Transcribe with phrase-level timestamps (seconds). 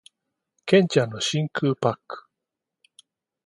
[0.65, 2.23] 剣ちゃんの真空パック